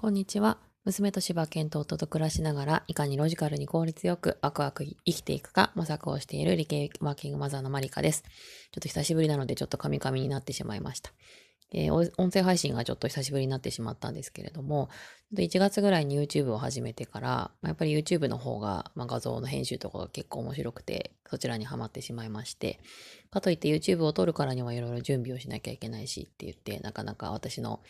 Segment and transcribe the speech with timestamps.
[0.00, 0.56] こんにちは。
[0.86, 8.22] 娘と柴犬と夫と暮らしながら、いかにロジカルに効率よくワクワク生きていくか模索をしている理系ワーキングマザーのマリカです。
[8.22, 8.30] ちょ
[8.78, 11.12] っと久しぶりなので、ちょっとカミカミになってしまいました。
[11.74, 14.88] えー、音声配信がちょっと久しぶりになってしまったんですけれども、
[15.34, 22.80] 1月ぐらいに YouTube を始めてから、やっぱり YouTube の方が、まあ、画像の編集とかが結構面白くて、そちらにはまってしまいまして、
[23.30, 27.80] かといって YouTube を撮るからにはいろいろ準備をしなきゃいけないしって言って、なかなか私の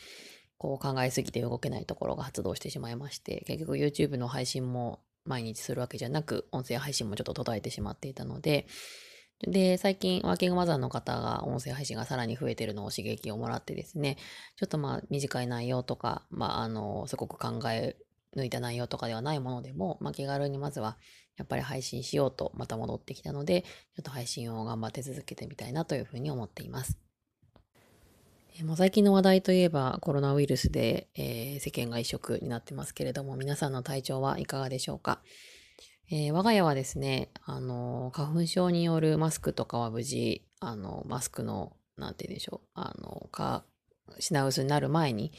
[0.61, 8.67] こう考えすぎて動けないところが発動してしまいまして、結局 YouTube の配信も毎日するわけじゃなく、音声配信もちょっと途絶えてしまっていたので、
[9.49, 14.19] で、最近ワーキングマザーの方が音声配信がさらに増えてるのを刺激をもらってですね、
[14.57, 17.97] ちょっとまあ短い内容とか、まああの、すごく考え
[18.37, 20.99] 抜いた内容とかではないものでも、まあ気軽にまずは
[21.39, 23.69] やっぱり配信しようとまた戻ってきたので、ちょ
[24.01, 27.10] っと配信を頑張って続けてみたいなというふうに思っています。
[28.65, 35.21] も最近の話題といえばコロナウイルスで、えー、世間が一色になってますけれども、皆さんの体調はいかがでしょうか？
[36.11, 43.63] えー、我が家はですね、あの、花粉症によるマスクとかは無事、あの、マスクの、なんて言うんでしょう、あの、か、
[44.19, 45.33] 品薄になる前に、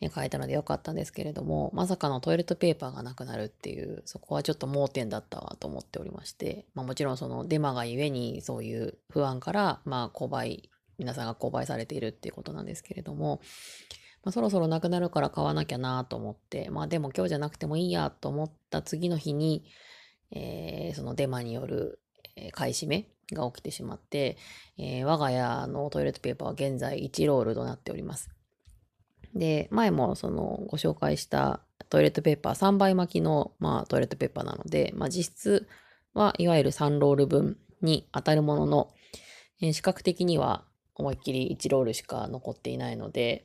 [0.00, 13.40] 変えたのでよかったんですけれども、まさかのトイレットペーパーがなくなるっていう、そこはちょっと盲点だったわと思っておりまして、まあもちろんそのデマがゆえにそういう不安から、まあ購買皆さんが購買されているっていうことなんですけれども、
[14.24, 19.64] まあ、そろそろなくなるから買わなきゃなと思って、まあでも今日じゃなくてもいいやと思った次の日に、
[20.32, 22.00] えー、そのデマによる、
[22.52, 24.36] 買い占めが起きてしまって、
[24.78, 28.30] えー、我が家のトイレットペーパーは現在1ロールとなっております。
[29.34, 35.68] で、前もそのご紹介したトイレットペーパー3倍巻きの、まあ、トイレットペーパーなので、まあ、実質
[36.14, 38.90] はいわゆる3ロール分に当たるものの、
[39.60, 40.64] えー、視覚的には
[40.96, 43.44] 思いっきり1ロールしか残っていないので、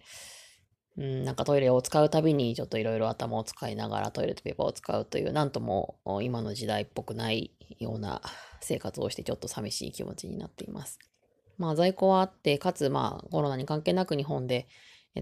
[0.97, 8.22] うん、なんかトイレを使うたびにちょっといろいろ頭を使いながらトイレットペーパーを使うという、なんとも今の時代っぽくないような
[8.59, 11.00] 生活をしてちょっと寂しい気持ちになっています。
[11.57, 14.67] まあ在庫はあって、かつまあコロナに関係なく日本で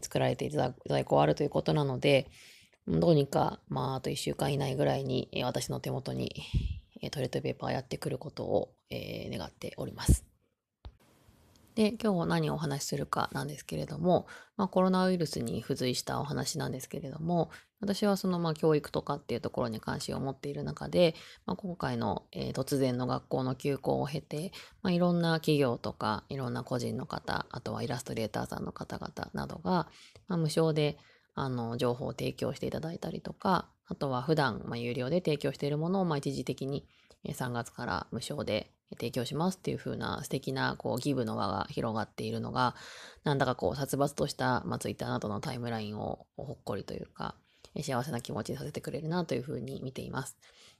[0.02, 2.30] 作られている在庫はあるということなので、
[2.88, 6.34] どうにかまああと1週間以内ぐらいに私の手元に
[7.12, 10.29] トイレットペーパーやってくることを願っております。
[11.80, 24.52] で、今日は何をお話しするかなんですけれども、まあ、コロナウイルスに付随したお話なんですけれども、私はそのまあ教育とかっていうところに関心を持っている中で、まあ、今回の、えー、突然の学校の休校を経て、
[24.82, 29.88] まあ、いろんな企業とかいろんな個人の方、あとはイラストレーターさんの方々などが、
[30.28, 30.98] まあ、無償で
[31.34, 36.86] あの情報を提供していただいたりとか、あとは普段、まあ、有料で提供しているものをまあ一時的に
[37.26, 42.76] 3月から無償で提供しますっていう風な素敵なこうギブの輪が広がっているのが、
[43.24, 47.36] なんだかこう殺伐とした、まあ、ツイッターなどのタイムラインをほっこりというか、
[47.82, 50.38] 幸せな気持ちにさせてくれるなという風に見ています。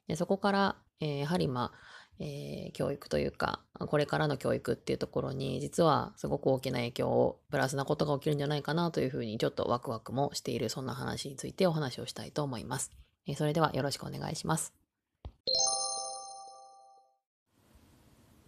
[0.08, 1.80] でそこから、えー、やはりまあ、
[2.20, 12.92] えー、教育というか、これからの教育っていうところに、実はすごく大きな影響を、プラスなことが起きるんじゃないかなというふうに、ちょっとワクワクもしている、そんな話についてお話をしたいと思います。
[13.26, 14.79] え、それではよろしくお願いします。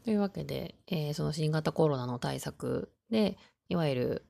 [0.03, 3.37] というわけで、えー、その新型コロナの対策で、
[3.69, 4.25] いわゆる、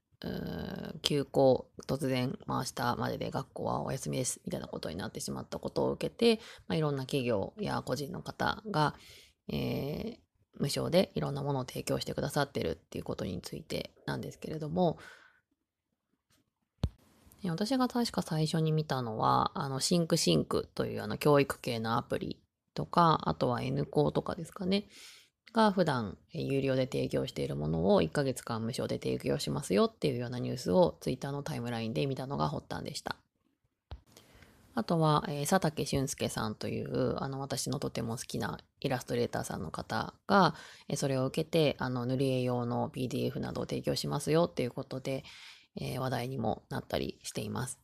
[1.01, 8.93] 休校、突然、まあ、明日までで学校はお休みです、みたいなことになってしまったことを受けて、まあ、いろんな企業や個人の方が、
[9.47, 10.17] えー、
[10.59, 14.99] 無償でいろんなものを提供してくださってるっていうことについてなんですけれども、
[17.49, 22.39] 私が確か最初に見たのは、あの、 Think Think というあの教育系のアプリ
[22.75, 24.87] とか、あとは N 校とかですかね。
[25.53, 33.15] が普段有料で提供しているものを1ヶ月間無償で提供しますよっていうようなニュースを Twitter のタイムラインで見たのが発端でした。
[34.73, 40.55] あとは、えー、佐竹俊介さんという、あの、私のとても好きなイラストレーターさんの方が、
[40.87, 45.25] えー、それを受けて、あの、塗り絵用の PDF などを提供しますよっていうことで、
[45.75, 47.79] えー、話題にもなったりしています。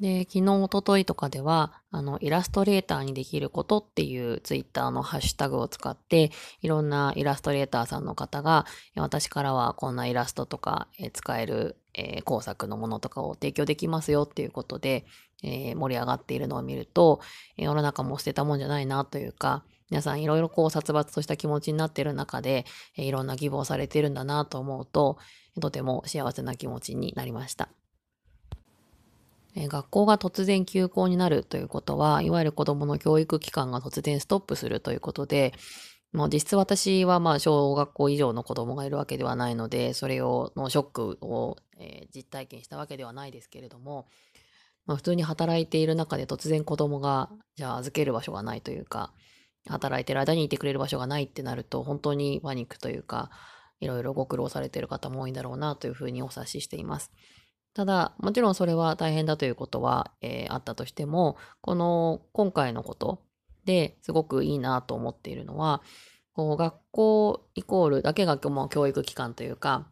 [0.00, 15.06] で、昨日、おとといとかでは、あの、イラストレーターにできることっていうツイッターのハッシュタグを使って、いろんなイラストレーターさんの方が、私からはこんなイラストとか、え使える、え、工作のものとかを提供できますよっていうことで、
[15.42, 17.20] えー、盛り上がっているのを見ると、
[17.56, 22.66] 世の中も捨てたもんじゃないなというか、皆さんいろいろこう殺伐とした気持ちになっている中で、
[22.96, 25.16] いろんな希望されているんだなと思うと、
[25.58, 27.70] とても幸せな気持ちになりました。
[29.56, 35.54] え学校が突然休校になるということは、いわゆる子供の教育機関が突然ストップするということで、
[36.12, 44.06] もう実質私はまあ小学校以上の子供がいるわけではないので、それをのショックを、えー、実体験したわけではないですけれども、
[44.84, 49.14] まあ、普通に働いている中で突然子供が、じゃあ預ける場所がないというか、
[49.68, 53.30] 働いてる間にいてくれる場所がないってなると、本当にパニックというか、
[53.80, 57.10] いろいろご苦労されている方も多いんだろうなというふうにお察ししています。
[57.76, 63.20] ただ、もちろんそれは大変だということは、えー、あったとしても、この今回のこと
[63.66, 65.82] ですごくいいなと思っているのは、
[66.32, 69.88] こう学校イコールだけがも教育機関というか、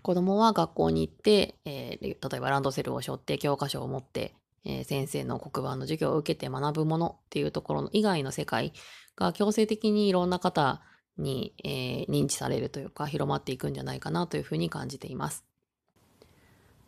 [0.00, 4.34] 子供は学校に行って、えー、例えばランドセルを背負って教科書を持って、
[4.64, 8.72] えー、先生の黒板の授業を受けて学ぶものっていうところの以外の世界
[9.14, 10.80] が強制的にいろんな方
[11.18, 15.44] に、えー、認知されるというか広まっていくんじゃないかなというふうに感じています。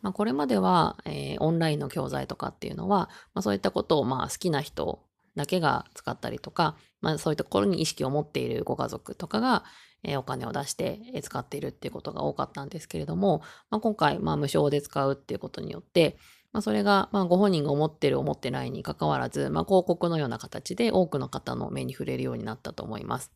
[0.01, 5.03] まあ、これまでは、えー、オンラインの教材とかっていうのは、まあ、そういったことをまあ好きな人
[5.35, 9.63] だけが使ったりとか、まあ、そういったところに意識を持っているご家族とかが、
[10.03, 16.17] えー、お金を出して使っているっていうことが多かったんですけれども、まあ、今回、まあ、無償で使うっていうことによって、
[16.53, 23.31] まあ、それが、まあ、ご本人が思ってる思ってないにかかわらず、まあ、広告のような形で多くの方の目に触れるようになったと思います。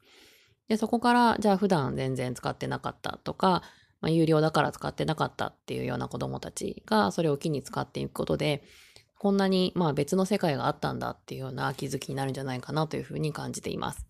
[0.68, 3.62] で、そこから、じゃあ普段全然使ってなかったとか、
[4.02, 8.64] まあ、有料だから使ってなかったっていうような子供たちがそれを機に使っていくことで、
[9.18, 14.06] こんなにまあ別の世界があったんだっていうような気づきになるんじゃないかなというふうに感じています。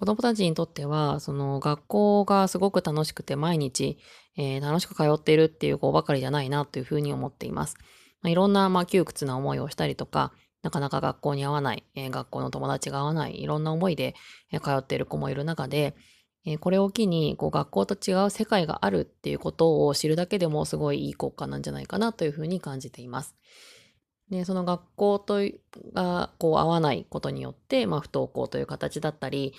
[0.00, 3.98] 子供たちにとっては、その学校がすごく楽しくて毎日、
[4.38, 7.76] えー、楽しく通っているっていう子ばかりじゃないなというふうに思っています。
[8.22, 10.32] まあ、いろんなまあ窮屈な思いをしたりとか、
[10.62, 14.14] なかなか学校に合わない、えー、学校の友達が合わない、いろんな思いで、
[14.50, 15.94] え、通っている子もいる中で、
[16.46, 23.36] えー、これを機にこう学校と違う世界があるっていうことを知るだけでもすごいいい効果なんじゃないかなというふうに感じています。
[24.30, 25.40] で、その学校と
[25.92, 29.54] がこう合わないことによって、まあ、不登校という形だったり、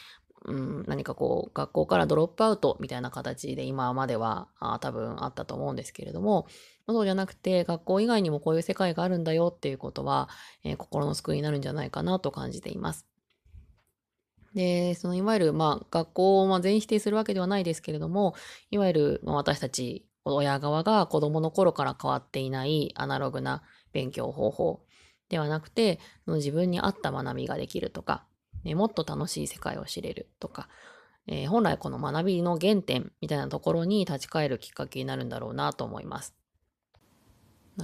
[0.46, 6.48] うん、何かこう学校からドロップアウトみたいな形で今まではあ多分あったと思うんですけれども、
[6.88, 10.30] そうじゃなくて学校以外にもこういう世界があるんだよっていうことは、
[10.64, 13.11] えー、心の救いになるんじゃないかなと感じています。
[14.54, 18.36] で、そのいわゆる、まあ、学校をま全否定するわけではないですけれども、
[18.70, 23.64] いわゆる、ま私たち親側が子供の頃から変わっていないアナログな
[23.94, 24.86] 勉強方法
[25.30, 28.26] ではなくて、その自分に合った学びができるとか、
[28.64, 30.68] ね、もっと楽しい世界を知れるとか、
[31.28, 36.41] えー、本来この学びの原点みたいなところに立ち返るきっかけになるんだろうなと思います。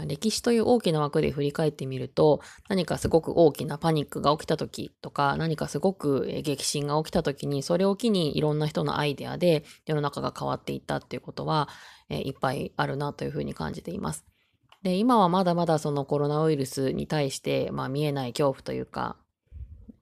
[0.05, 11.69] 歴史という大きな枠で振り返ってみると、何かすごく大きなパニックが起きた時とか、何かすごく激震が起きた時に、それを機にいろんな人のアイデアで世の中が変わっていったっていうことは、
[12.09, 14.25] えいっぱいあるなというふうに感じています。
[14.83, 19.17] で、今はまだまだそのコロナウイルスに対して、まあ見えない恐怖というか、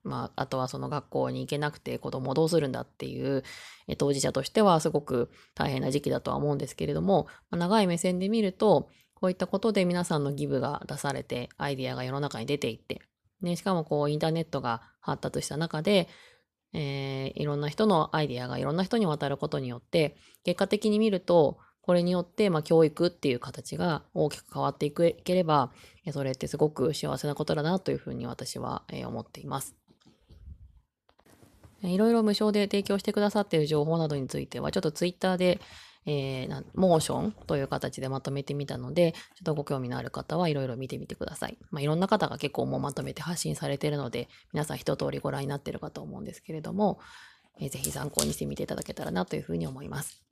[0.06, 3.42] まあ、あとはその学校に行けなくて子供をどうするんだっていう、
[3.98, 13.00] 当事者としてはすごく大変な時期だとは思うんですけれども、ま、長い目線で見ると、こういったことで皆さんのギブが出されて、アイディアが世の中に出ていって、
[13.40, 16.08] ね、しかもこうインターネットが発達した中で、
[16.74, 25.72] えー、いろんな人のアイディアがいろんな人に渡ることによって、結果的に見ると、これによって、まあ、教育っていう形が大きく変わっていければ、
[26.12, 29.76] それってすごく幸せなことだなというふうに私は思っています。
[31.82, 35.60] いろいろ無償で提供してくださっている情報などについては、ちょっとツイッターで
[36.06, 41.58] えー、モーションという形でまとめてみたので、ちょっとご興味のある方はいろいろ見てみてください。
[41.70, 47.00] まあ、いろんな方が結構もうまとめて発信されているので、皆さん一通りご覧になっているかと思うんですけれども、
[47.60, 50.22] えー、ぜひ参考にしてみていただけたらなというふうに思います。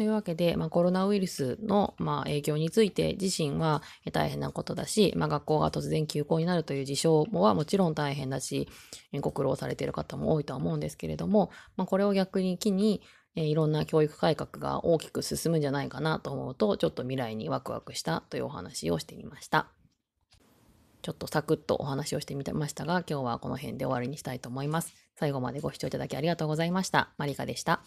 [0.00, 3.82] というわけで、まあ、コロナウイルスの、まあ、影響について自身は
[4.12, 8.66] 大変なことだし、まあ、学校が突然休校になるという事象もはもちろん大変だし、
[9.20, 13.02] ご苦労されている方も多いとは思うんですけれども、まあ、これを逆に機に、
[13.36, 19.68] えいろんな教育改革が大きく進むんじゃないかなと思うと、ちょっと未来にワクワクしたというお話をしてみました。
[21.02, 24.94] ちょっとサクッとお話をしてみましたが、今日はこの辺で終わりにしたいと思います。
[25.16, 27.10] 最後までご視聴いただきありがとうございました。
[27.18, 27.82] マリカでした。